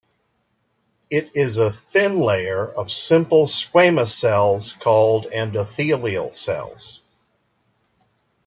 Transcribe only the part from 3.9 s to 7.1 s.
cells called endothelial cells.